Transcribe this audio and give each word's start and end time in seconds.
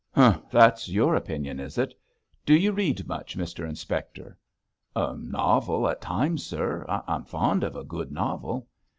'Humph, 0.15 0.49
that's 0.49 0.89
your 0.89 1.13
opinion, 1.15 1.59
is 1.59 1.77
it? 1.77 1.93
Do 2.43 2.55
you 2.55 2.71
read 2.71 3.07
much, 3.07 3.37
Mr 3.37 3.69
Inspector?' 3.69 4.35
'A 4.95 5.15
novel 5.15 5.87
at 5.87 6.01
times, 6.01 6.43
sir. 6.43 6.83
I'm 6.89 7.23
fond 7.23 7.63
of 7.63 7.75
a 7.75 7.83
good 7.83 8.11
novel.' 8.11 8.67